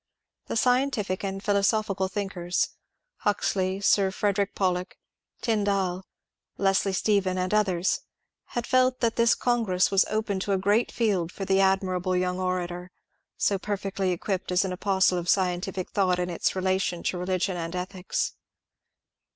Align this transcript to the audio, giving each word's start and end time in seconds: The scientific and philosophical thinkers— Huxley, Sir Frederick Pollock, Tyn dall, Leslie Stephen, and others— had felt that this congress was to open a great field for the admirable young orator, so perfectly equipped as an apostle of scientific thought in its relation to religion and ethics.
The 0.47 0.57
scientific 0.57 1.23
and 1.23 1.43
philosophical 1.43 2.07
thinkers— 2.07 2.69
Huxley, 3.27 3.79
Sir 3.81 4.09
Frederick 4.09 4.55
Pollock, 4.55 4.97
Tyn 5.43 5.63
dall, 5.63 6.07
Leslie 6.57 6.91
Stephen, 6.91 7.37
and 7.37 7.53
others— 7.53 7.99
had 8.55 8.65
felt 8.65 8.99
that 9.01 9.15
this 9.15 9.35
congress 9.35 9.91
was 9.91 10.01
to 10.01 10.11
open 10.11 10.41
a 10.49 10.57
great 10.57 10.91
field 10.91 11.31
for 11.31 11.45
the 11.45 11.59
admirable 11.61 12.15
young 12.17 12.39
orator, 12.39 12.89
so 13.37 13.59
perfectly 13.59 14.09
equipped 14.11 14.51
as 14.51 14.65
an 14.65 14.73
apostle 14.73 15.19
of 15.19 15.29
scientific 15.29 15.91
thought 15.91 16.17
in 16.17 16.31
its 16.31 16.55
relation 16.55 17.03
to 17.03 17.19
religion 17.19 17.55
and 17.55 17.75
ethics. 17.75 18.33